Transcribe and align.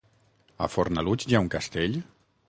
A 0.65 0.69
Fornalutx 0.75 1.27
hi 1.29 1.37
ha 1.39 1.41
un 1.45 1.51
castell? 1.57 1.99